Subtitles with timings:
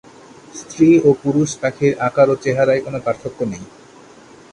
[0.55, 3.63] স্ত্রী ও পুরুষ পাখির আকার ও চেহারায় কোন পার্থক্য নেই।